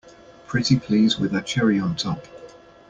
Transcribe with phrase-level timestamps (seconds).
[0.47, 2.25] Pretty please with a cherry on top!